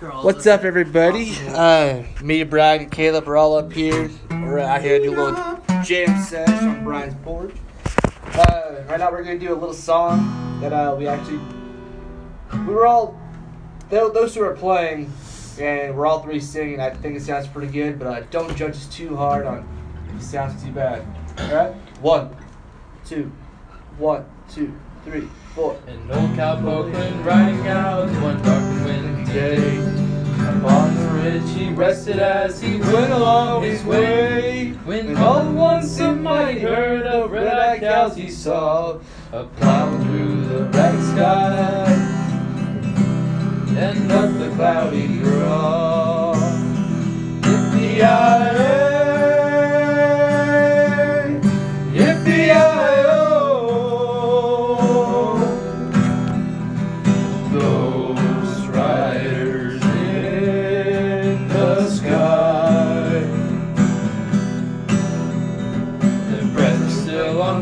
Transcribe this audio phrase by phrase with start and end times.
[0.00, 1.36] What's up, everybody?
[1.48, 4.10] Uh, me, Brian, and Caleb are all up here.
[4.30, 7.54] We're out here to do a little jam session on Brian's porch.
[8.32, 11.38] Uh, right now, we're gonna do a little song that uh, we actually
[12.66, 13.20] we were all
[13.90, 15.12] those who are playing,
[15.60, 16.80] and we're all three singing.
[16.80, 19.68] I think it sounds pretty good, but uh, don't judge us too hard on
[20.08, 21.04] if it sounds too bad.
[21.36, 22.34] All right, one,
[23.04, 23.30] two,
[23.98, 24.72] one, two,
[25.04, 25.78] three, four.
[25.86, 26.90] An old cowboy
[27.20, 29.78] riding out one dark and windy day.
[30.58, 34.72] Upon the ridge he rested as he went along his way.
[34.84, 38.98] When all at once a mighty herd of red-eyed cows he saw,
[39.32, 41.86] a plowing through the bright sky,
[43.76, 46.34] and up the cloudy draw.
[47.42, 48.79] Yippee-yi-yi, yippee-yi-yo.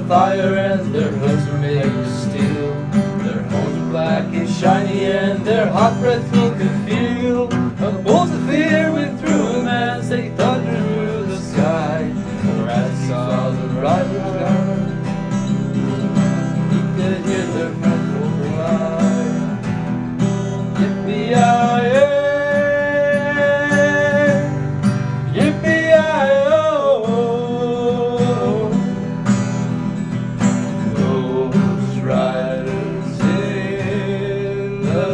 [0.09, 2.73] Fire and their hooves are made of steel.
[3.23, 7.45] Their horns are black and shiny and their hot breath you can feel.
[7.87, 8.31] A bolt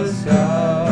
[0.05, 0.91] the sky.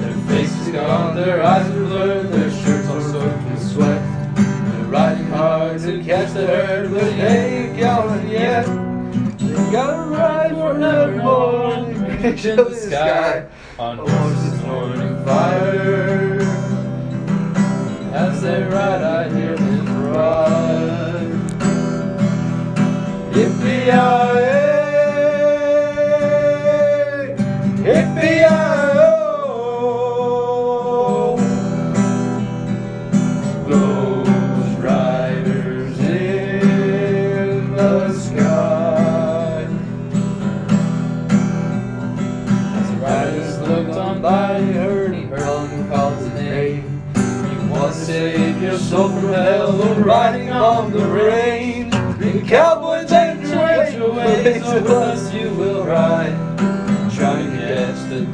[0.00, 4.02] Their faces gone, their eyes are blurred, their shirts all soaked in sweat.
[4.36, 8.66] They're riding hard to catch the herd, but they ain't going yet.
[8.66, 11.84] They gotta ride forevermore,
[12.22, 13.46] reach in the sky
[13.78, 16.40] on horses morning fire.
[18.12, 20.96] As they ride, I hear them cry.
[23.32, 24.35] Yippee-yi-yi,
[44.26, 47.02] by, he heard, he heard him call his name.
[47.14, 51.90] You want to save your soul from hell, or riding on the rain.
[51.90, 56.75] The cowboy take your way, so with us you will ride.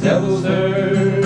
[0.02, 1.24] Devil's herd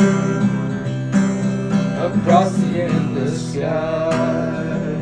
[1.99, 4.93] across the endless sky.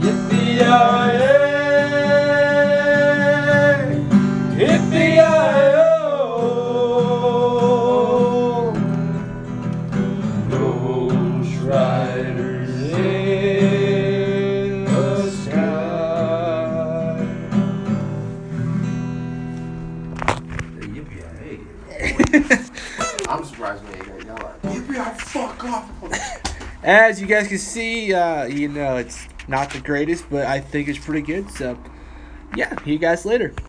[0.00, 1.30] Yippee-yi-yi,
[4.58, 5.88] yippee-yi-yo.
[8.28, 8.72] Oh,
[10.50, 15.66] Ghost riders in the sky.
[22.02, 22.58] I'm
[23.78, 25.20] surprised we ain't got yell at.
[25.20, 26.62] Fuck off.
[26.82, 30.88] As you guys can see, uh, you know it's not the greatest, but I think
[30.88, 31.50] it's pretty good.
[31.50, 31.78] So,
[32.56, 33.54] yeah, see you guys later.